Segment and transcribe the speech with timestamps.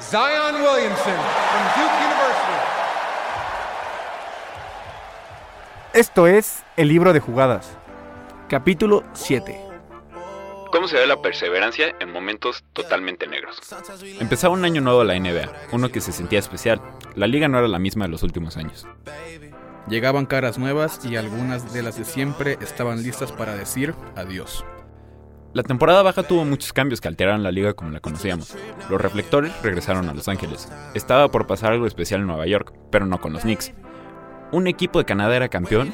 [0.00, 1.16] Zion Williamson
[1.50, 2.58] from Duke University.
[5.92, 7.76] esto es el libro de jugadas.
[8.48, 9.60] Capítulo 7.
[10.70, 13.58] ¿Cómo se ve la perseverancia en momentos totalmente negros?
[14.20, 16.80] Empezaba un año nuevo la NBA, uno que se sentía especial.
[17.16, 18.86] La liga no era la misma de los últimos años.
[19.88, 24.64] Llegaban caras nuevas y algunas de las de siempre estaban listas para decir adiós.
[25.58, 28.54] La temporada baja tuvo muchos cambios que alteraron la liga como la conocíamos.
[28.88, 30.68] Los reflectores regresaron a Los Ángeles.
[30.94, 33.72] Estaba por pasar algo especial en Nueva York, pero no con los Knicks.
[34.52, 35.92] Un equipo de Canadá era campeón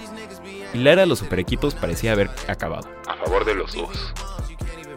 [0.74, 2.90] y la era de los super equipos parecía haber acabado.
[3.08, 4.12] A favor de los dos.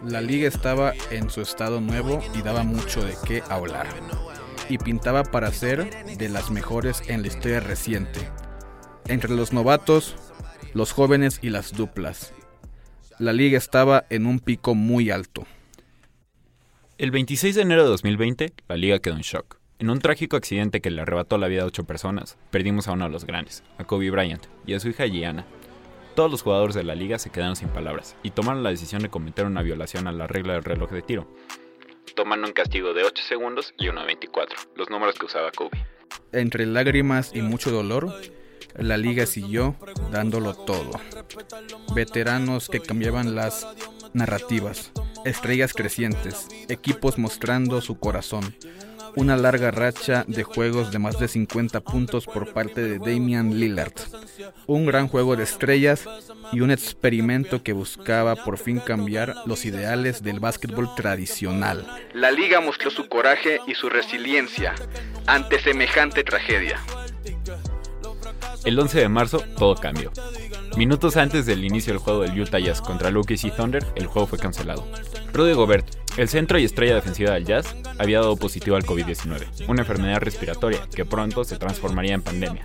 [0.04, 3.86] La liga estaba en su estado nuevo y daba mucho de qué hablar.
[4.68, 8.20] Y pintaba para ser de las mejores en la historia reciente.
[9.06, 10.14] Entre los novatos,
[10.74, 12.34] los jóvenes y las duplas.
[13.18, 15.44] La liga estaba en un pico muy alto.
[16.98, 19.58] El 26 de enero de 2020, la liga quedó en shock.
[19.80, 23.06] En un trágico accidente que le arrebató la vida a ocho personas, perdimos a uno
[23.06, 25.46] de los grandes, a Kobe Bryant, y a su hija Gianna.
[26.14, 29.08] Todos los jugadores de la liga se quedaron sin palabras y tomaron la decisión de
[29.08, 31.28] cometer una violación a la regla del reloj de tiro,
[32.14, 35.84] tomando un castigo de 8 segundos y uno de 24, los números que usaba Kobe.
[36.30, 38.12] Entre lágrimas y mucho dolor,
[38.76, 39.76] la liga siguió
[40.10, 40.92] dándolo todo.
[41.94, 43.66] Veteranos que cambiaban las
[44.12, 44.92] narrativas,
[45.24, 48.54] estrellas crecientes, equipos mostrando su corazón,
[49.16, 53.92] una larga racha de juegos de más de 50 puntos por parte de Damian Lillard,
[54.66, 56.04] un gran juego de estrellas
[56.52, 61.86] y un experimento que buscaba por fin cambiar los ideales del básquetbol tradicional.
[62.14, 64.74] La liga mostró su coraje y su resiliencia
[65.26, 66.78] ante semejante tragedia.
[68.64, 70.10] El 11 de marzo todo cambió.
[70.76, 74.26] Minutos antes del inicio del juego del Utah Jazz contra Lucas y Thunder, el juego
[74.26, 74.86] fue cancelado.
[75.32, 75.86] Rudy Gobert,
[76.16, 80.80] el centro y estrella defensiva del Jazz, había dado positivo al COVID-19, una enfermedad respiratoria
[80.94, 82.62] que pronto se transformaría en pandemia.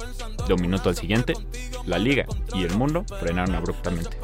[0.48, 1.34] De un minuto al siguiente,
[1.86, 4.18] la liga y el mundo frenaron abruptamente.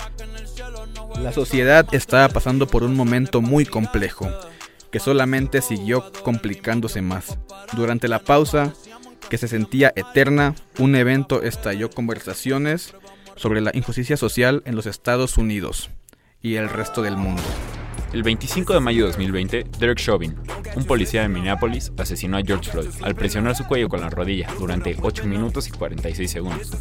[1.19, 4.29] La sociedad estaba pasando por un momento muy complejo,
[4.91, 7.37] que solamente siguió complicándose más.
[7.73, 8.73] Durante la pausa,
[9.29, 12.95] que se sentía eterna, un evento estalló conversaciones
[13.35, 15.89] sobre la injusticia social en los Estados Unidos
[16.41, 17.41] y el resto del mundo.
[18.11, 20.35] El 25 de mayo de 2020, Derek Chauvin,
[20.75, 24.47] un policía de Minneapolis, asesinó a George Floyd al presionar su cuello con la rodilla
[24.57, 26.71] durante 8 minutos y 46 segundos.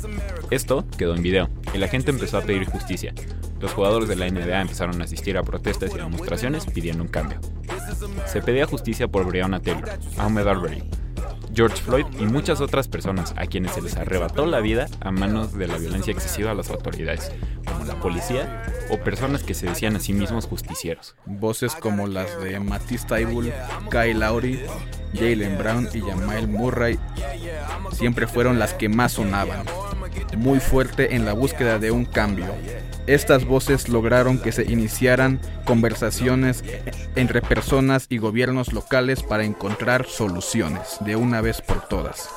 [0.51, 3.13] Esto quedó en video y la gente empezó a pedir justicia.
[3.61, 7.41] Los jugadores de la NBA empezaron a asistir a protestas y demostraciones pidiendo un cambio.
[8.27, 10.83] Se pedía justicia por Breonna Taylor, Ahmed Arbery,
[11.59, 15.55] George Floyd y muchas otras personas a quienes se les arrebató la vida a manos
[15.55, 17.33] de la violencia excesiva a las autoridades,
[17.67, 21.17] como la policía o personas que se decían a sí mismos justicieros.
[21.27, 23.53] Voces como las de Matisse Taibul,
[23.91, 24.61] Kyle Lowry,
[25.15, 26.97] Jalen Brown y Jamal Murray
[27.91, 29.65] siempre fueron las que más sonaban,
[30.37, 32.47] muy fuerte en la búsqueda de un cambio.
[33.07, 36.63] Estas voces lograron que se iniciaran conversaciones
[37.17, 42.29] entre personas y gobiernos locales para encontrar soluciones de una vez por todas.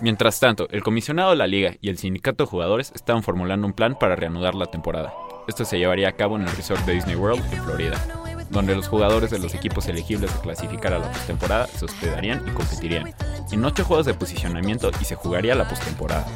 [0.00, 3.72] Mientras tanto, el comisionado de la liga y el sindicato de jugadores estaban formulando un
[3.72, 5.12] plan para reanudar la temporada.
[5.46, 8.21] Esto se llevaría a cabo en el resort de Disney World en Florida.
[8.52, 12.50] Donde los jugadores de los equipos elegibles a clasificar a la postemporada se hospedarían y
[12.50, 13.12] competirían,
[13.50, 16.26] en 8 juegos de posicionamiento y se jugaría la postemporada.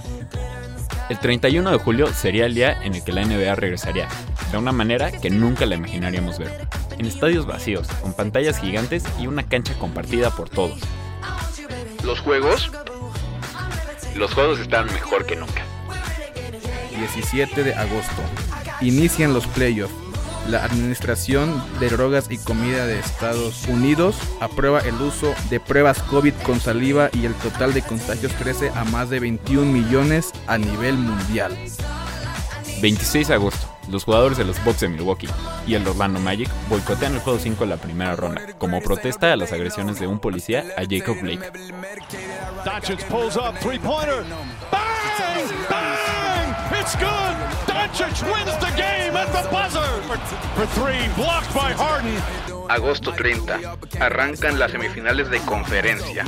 [1.08, 4.08] El 31 de julio sería el día en el que la NBA regresaría,
[4.50, 6.66] de una manera que nunca la imaginaríamos ver,
[6.98, 10.80] en estadios vacíos, con pantallas gigantes y una cancha compartida por todos.
[12.02, 12.72] ¿Los juegos?
[14.16, 15.62] Los juegos están mejor que nunca.
[16.96, 18.22] 17 de agosto.
[18.80, 20.05] Inician los playoffs.
[20.48, 26.34] La Administración de Drogas y Comida de Estados Unidos aprueba el uso de pruebas COVID
[26.44, 30.96] con saliva y el total de contagios crece a más de 21 millones a nivel
[30.96, 31.58] mundial.
[32.81, 33.66] 26 de agosto.
[33.90, 35.28] Los jugadores de los Bucks de Milwaukee
[35.66, 39.37] y el Orlando Magic boicotean el juego 5 en la primera ronda, como protesta a
[39.37, 41.50] las agresiones de un policía a Jacob Blake.
[46.86, 47.36] It's good!
[47.66, 49.82] Doncic wins the game at the buzzer!
[50.54, 52.14] For three, blocked by Harden.
[52.68, 53.58] Agosto 30.
[53.98, 56.24] Arrancan las semifinales de conferencia.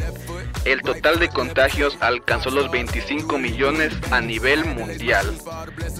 [0.64, 5.32] El total de contagios alcanzó los 25 millones a nivel mundial.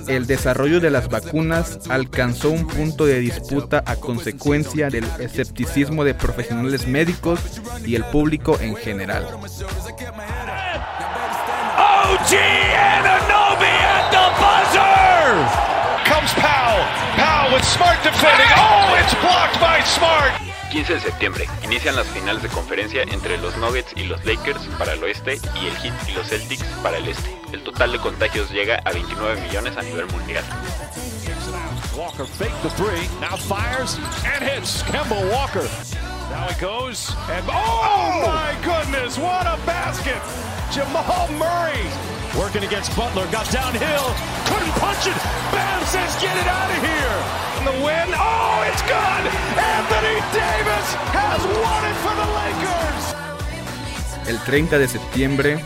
[0.09, 6.15] El desarrollo de las vacunas alcanzó un punto de disputa a consecuencia del escepticismo de
[6.15, 9.25] profesionales médicos y el público en general.
[12.11, 12.35] OG
[14.11, 15.79] the buzzer!
[16.05, 16.85] Comes Powell.
[17.17, 18.49] Powell with smart defending.
[18.57, 20.33] Oh, it's blocked by Smart.
[20.71, 21.47] 15 de septiembre.
[21.65, 25.67] Inician las finales de conferencia entre los Nuggets y los Lakers para el oeste y
[25.67, 27.35] el Heat y los Celtics para el este.
[27.53, 30.45] El total de contagios llega a 29 millones a nivel mundial.
[31.97, 33.09] Walker faked the three.
[33.21, 34.83] Now fires and hits.
[34.85, 35.67] Kemba Walker.
[36.31, 40.21] Now he goes and oh my goodness, what a basket!
[40.71, 41.89] Jamal Murray
[42.37, 44.13] working against Butler, got downhill,
[44.45, 45.17] couldn't punch it.
[45.53, 47.19] Bam says, "Get it out of here!"
[47.59, 48.09] And the win.
[48.15, 49.23] Oh, it's good.
[49.57, 50.87] Anthony Davis
[51.17, 53.05] has won it for the Lakers.
[54.29, 55.59] El 30 de septiembre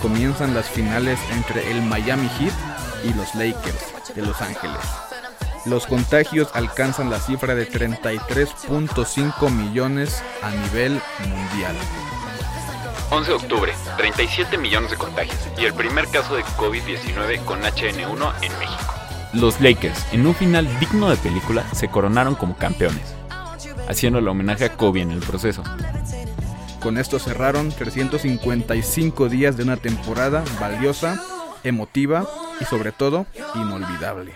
[0.00, 2.54] comienzan las finales entre el Miami Heat
[3.04, 5.03] y los Lakers de Los Ángeles.
[5.66, 11.74] Los contagios alcanzan la cifra de 33.5 millones a nivel mundial.
[13.10, 18.34] 11 de octubre, 37 millones de contagios y el primer caso de COVID-19 con HN1
[18.42, 18.94] en México.
[19.32, 23.14] Los Lakers, en un final digno de película, se coronaron como campeones,
[23.88, 25.62] haciendo el homenaje a Kobe en el proceso.
[26.82, 31.22] Con esto cerraron 355 días de una temporada valiosa,
[31.62, 32.28] emotiva
[32.60, 34.34] y sobre todo inolvidable.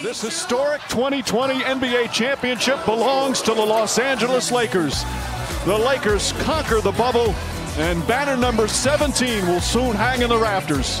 [0.00, 5.02] This historic 2020 NBA championship belongs to the Los Angeles Lakers.
[5.64, 7.34] The Lakers conquer the bubble,
[7.76, 11.00] and banner number 17 will soon hang in the rafters.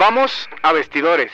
[0.00, 1.30] Vamos a vestidores.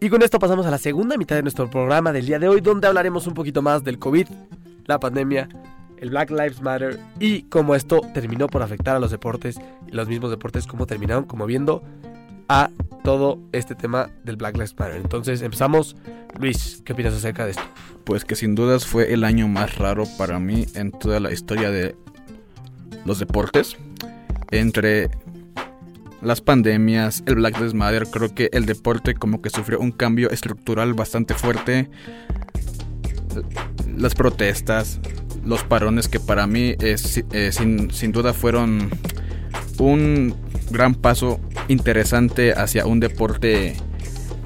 [0.00, 2.62] Y con esto pasamos a la segunda mitad de nuestro programa del día de hoy,
[2.62, 4.26] donde hablaremos un poquito más del COVID,
[4.86, 5.50] la pandemia,
[5.98, 10.08] el Black Lives Matter y cómo esto terminó por afectar a los deportes y los
[10.08, 11.82] mismos deportes, cómo terminaron como viendo
[12.48, 12.70] a
[13.04, 14.96] todo este tema del Black Lives Matter.
[14.96, 15.96] Entonces empezamos.
[16.40, 17.64] Luis, ¿qué opinas acerca de esto?
[18.04, 21.70] Pues que sin dudas fue el año más raro para mí en toda la historia
[21.70, 21.94] de
[23.04, 23.76] los deportes.
[24.50, 25.10] Entre
[26.22, 30.30] las pandemias, el Black Lives Matter, creo que el deporte como que sufrió un cambio
[30.30, 31.88] estructural bastante fuerte.
[33.96, 35.00] Las protestas,
[35.44, 38.90] los parones que para mí si- eh, sin duda fueron
[39.78, 40.34] un
[40.70, 41.38] gran paso
[41.68, 43.74] interesante hacia un deporte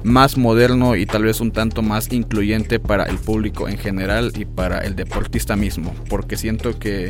[0.03, 4.45] más moderno y tal vez un tanto más incluyente para el público en general y
[4.45, 7.09] para el deportista mismo, porque siento que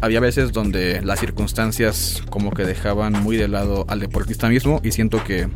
[0.00, 4.92] había veces donde las circunstancias como que dejaban muy de lado al deportista mismo y
[4.92, 5.48] siento que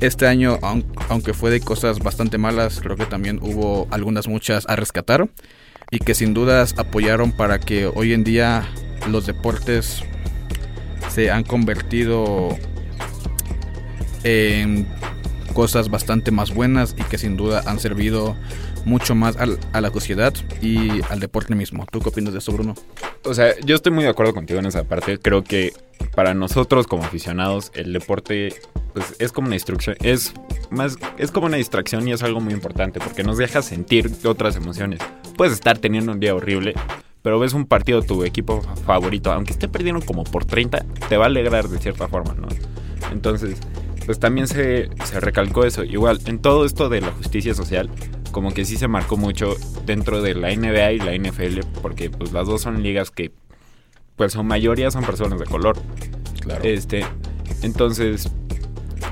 [0.00, 0.58] este año,
[1.08, 5.28] aunque fue de cosas bastante malas, creo que también hubo algunas muchas a rescatar
[5.90, 8.68] y que sin dudas apoyaron para que hoy en día
[9.08, 10.02] los deportes
[11.08, 12.56] se han convertido
[14.24, 14.88] en
[15.52, 18.36] cosas bastante más buenas y que sin duda han servido
[18.84, 21.86] mucho más a la sociedad y al deporte mismo.
[21.90, 22.74] ¿Tú qué opinas de eso, Bruno?
[23.24, 25.18] O sea, yo estoy muy de acuerdo contigo en esa parte.
[25.18, 25.72] Creo que
[26.14, 28.54] para nosotros como aficionados el deporte
[28.92, 30.34] pues es como una instrucción, es
[30.70, 34.56] más es como una distracción y es algo muy importante porque nos deja sentir otras
[34.56, 35.00] emociones.
[35.36, 36.74] Puedes estar teniendo un día horrible,
[37.22, 41.16] pero ves un partido de tu equipo favorito, aunque esté perdiendo como por 30, te
[41.16, 42.48] va a alegrar de cierta forma, ¿no?
[43.10, 43.58] Entonces,
[44.04, 45.84] pues también se, se recalcó eso.
[45.84, 47.88] Igual, en todo esto de la justicia social,
[48.32, 49.54] como que sí se marcó mucho
[49.86, 53.30] dentro de la NBA y la NFL, porque pues las dos son ligas que,
[54.16, 55.78] pues su mayoría son personas de color.
[56.40, 56.64] Claro.
[56.64, 57.04] Este,
[57.62, 58.30] entonces,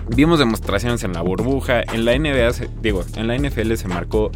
[0.09, 4.33] vimos demostraciones en la burbuja, en la NBA, digo, en la NFL se marcó,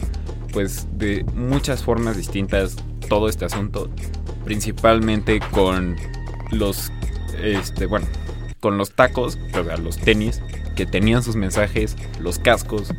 [0.53, 2.77] pues, de muchas formas distintas
[3.09, 3.91] todo este asunto,
[4.45, 5.97] principalmente con
[6.53, 6.93] los,
[7.43, 8.07] este, bueno,
[8.61, 10.43] con los tacos, o sea, los tenis,
[10.77, 12.93] que tenían sus mensajes, los cascos,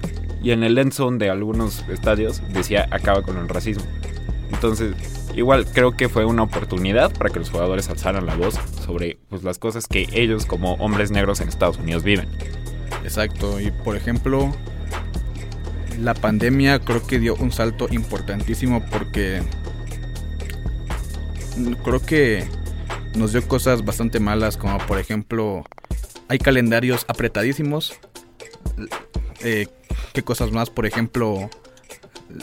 [0.46, 3.84] y en el end zone de algunos estadios decía acaba con el racismo.
[4.54, 4.94] Entonces,
[5.36, 8.54] igual creo que fue una oportunidad para que los jugadores alzaran la voz
[8.86, 12.30] sobre pues, las cosas que ellos como hombres negros en Estados Unidos viven.
[13.04, 14.56] Exacto, y por ejemplo,
[16.00, 19.42] la pandemia creo que dio un salto importantísimo porque
[21.84, 22.48] creo que
[23.16, 25.64] nos dio cosas bastante malas, como por ejemplo,
[26.28, 28.00] hay calendarios apretadísimos.
[29.46, 29.68] Eh,
[30.12, 30.72] ¿Qué cosas más?
[30.72, 31.52] Por ejemplo,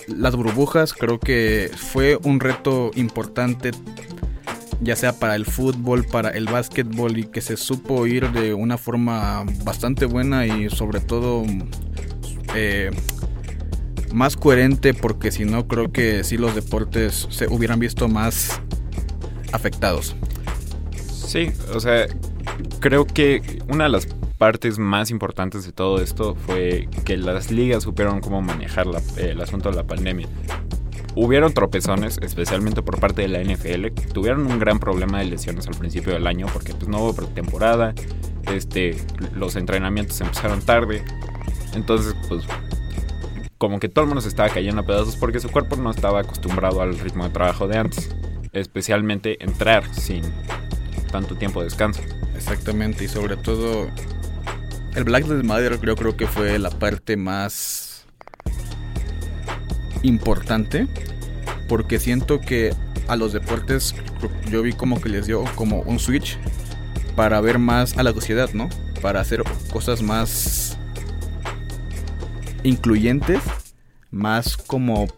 [0.07, 3.73] las burbujas creo que fue un reto importante
[4.81, 8.79] ya sea para el fútbol, para el básquetbol y que se supo ir de una
[8.79, 11.45] forma bastante buena y sobre todo
[12.55, 12.91] eh,
[14.13, 18.61] más coherente porque si no creo que sí los deportes se hubieran visto más
[19.53, 20.15] afectados.
[21.27, 22.07] Sí, o sea,
[22.81, 24.07] creo que una de las
[24.43, 29.71] partes más importantes de todo esto fue que las ligas supieron cómo manejar el asunto
[29.71, 30.27] de la pandemia.
[31.15, 33.93] Hubieron tropezones, especialmente por parte de la NFL.
[34.13, 37.95] Tuvieron un gran problema de lesiones al principio del año porque pues, no hubo pretemporada.
[38.53, 38.97] Este,
[39.33, 41.05] los entrenamientos empezaron tarde.
[41.75, 42.43] Entonces, pues,
[43.59, 46.19] como que todo el mundo se estaba cayendo a pedazos porque su cuerpo no estaba
[46.19, 48.13] acostumbrado al ritmo de trabajo de antes.
[48.53, 50.25] Especialmente entrar sin
[51.13, 52.03] tanto tiempo de descanso.
[52.35, 53.87] Exactamente, y sobre todo
[54.95, 58.07] el Black Lives Matter yo creo que fue la parte más
[60.03, 60.87] importante
[61.69, 62.75] porque siento que
[63.09, 63.95] a los deportes
[64.51, 66.39] yo vi como que les dio como un switch
[67.17, 68.69] para ver más a la sociedad, ¿no?
[69.01, 70.77] Para hacer cosas más
[72.63, 73.41] incluyentes,
[74.11, 75.09] más como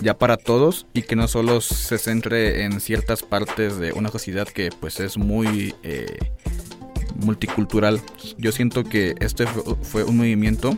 [0.00, 4.48] ya para todos y que no solo se centre en ciertas partes de una sociedad
[4.48, 6.32] que pues es muy eh,
[7.22, 8.00] multicultural.
[8.38, 9.46] Yo siento que este
[9.82, 10.76] fue un movimiento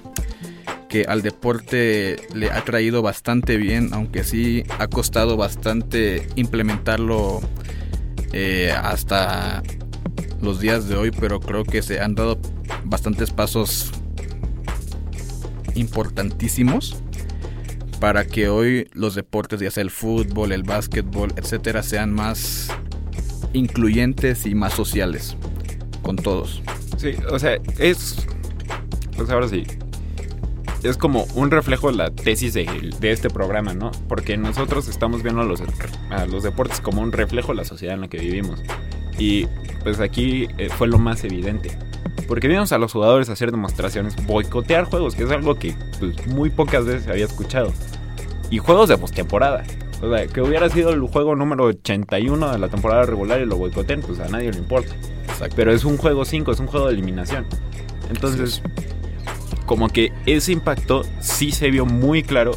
[0.89, 7.41] que al deporte le ha traído bastante bien, aunque sí ha costado bastante implementarlo
[8.33, 9.63] eh, hasta
[10.41, 12.39] los días de hoy, pero creo que se han dado
[12.85, 13.91] bastantes pasos
[15.75, 16.97] importantísimos
[17.99, 22.69] para que hoy los deportes, ya sea el fútbol, el básquetbol, etcétera, sean más
[23.53, 25.37] incluyentes y más sociales
[26.05, 26.63] con todos.
[26.97, 28.25] Sí, o sea, es.
[29.17, 29.65] Pues ahora sí.
[30.85, 32.67] Es como un reflejo de la tesis de,
[33.01, 33.91] este programa, ¿no?
[34.07, 35.63] Porque nosotros estamos viendo a los,
[36.11, 38.63] a los deportes como un reflejo de la sociedad en la que vivimos.
[39.19, 39.47] Y
[39.83, 41.79] pues aquí eh, fue lo más evidente.
[42.29, 46.51] Porque vimos a los jugadores hacer demostraciones, boicotear juegos, que es algo que pues, muy
[46.51, 47.73] pocas veces había escuchado.
[48.51, 49.65] Y juegos de postemporada.
[50.03, 53.57] O sea, que hubiera sido el juego número 81 de la temporada regular y lo
[53.57, 54.95] boicotean, pues a nadie le importa.
[55.57, 57.47] Pero es un juego 5, es un juego de eliminación.
[58.11, 58.63] Entonces,
[59.67, 62.53] como que ese impacto sí se vio muy claro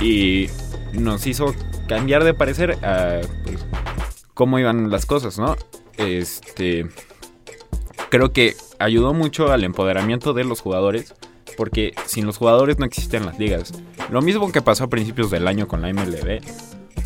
[0.00, 0.48] y
[0.92, 1.54] nos hizo
[1.88, 3.64] cambiar de parecer a pues,
[4.34, 5.56] cómo iban las cosas, ¿no?
[5.96, 6.86] Este.
[8.10, 11.14] Creo que ayudó mucho al empoderamiento de los jugadores.
[11.56, 13.72] Porque sin los jugadores no existen las ligas.
[14.10, 16.40] Lo mismo que pasó a principios del año con la MLB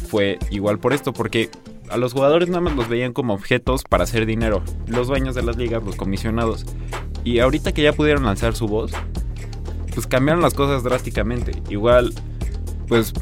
[0.09, 1.51] fue igual por esto, porque
[1.91, 4.63] a los jugadores nada más los veían como objetos para hacer dinero.
[4.87, 6.65] Los dueños de las ligas, los comisionados.
[7.25, 8.93] Y ahorita que ya pudieron lanzar su voz,
[9.95, 11.63] pues cambiaron las cosas drásticamente.
[11.69, 12.15] Igual,
[12.87, 13.13] pues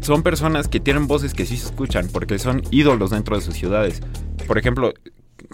[0.00, 3.54] son personas que tienen voces que sí se escuchan, porque son ídolos dentro de sus
[3.54, 4.00] ciudades.
[4.46, 4.94] Por ejemplo,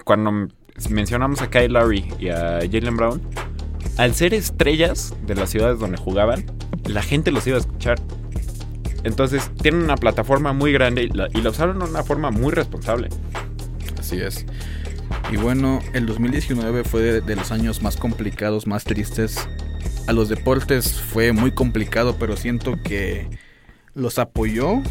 [0.04, 0.48] cuando
[0.90, 3.22] mencionamos a Kyle Lowry y a Jalen Brown,
[3.96, 6.44] al ser estrellas de las ciudades donde jugaban,
[6.86, 8.00] la gente los iba a escuchar.
[9.04, 13.08] Entonces tienen una plataforma muy grande y la, usaron de una forma muy responsable.
[13.98, 14.46] Así es.
[15.30, 19.48] Y bueno, el 2019 fue de, de, los años más complicados, más tristes.
[20.06, 23.28] A los deportes fue muy complicado, pero siento que
[23.94, 24.82] los apoyó,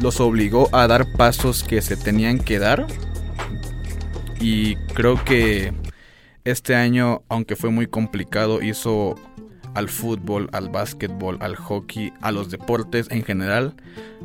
[0.00, 2.86] los obligó a dar pasos que se tenían que dar.
[4.38, 5.72] Y creo que
[6.46, 9.16] este año, aunque fue muy complicado, hizo
[9.74, 13.74] al fútbol, al básquetbol, al hockey, a los deportes en general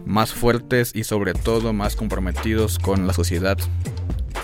[0.05, 3.57] más fuertes y sobre todo más comprometidos con la sociedad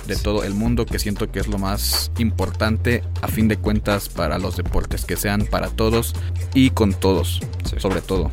[0.07, 4.09] de todo el mundo que siento que es lo más importante a fin de cuentas
[4.09, 6.15] para los deportes, que sean para todos
[6.53, 7.75] y con todos, sí.
[7.77, 8.31] sobre todo.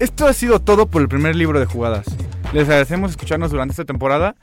[0.00, 2.06] Esto ha sido todo por el primer libro de jugadas.
[2.52, 4.34] Les agradecemos escucharnos durante esta temporada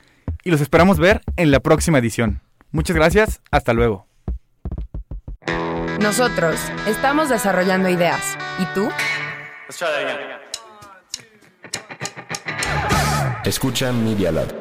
[0.44, 2.40] y los esperamos ver en la próxima edición.
[2.74, 4.08] Muchas gracias, hasta luego.
[6.00, 8.36] Nosotros estamos desarrollando ideas.
[8.58, 8.90] ¿Y tú?
[13.44, 14.52] Escucha Media Lab.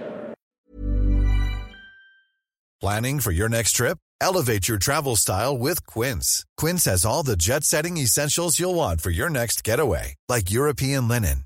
[2.79, 3.98] Planning for your next trip?
[4.22, 6.46] Elevate your travel style with Quince.
[6.55, 11.08] Quince has all the jet setting essentials you'll want for your next getaway, like European
[11.08, 11.46] linen,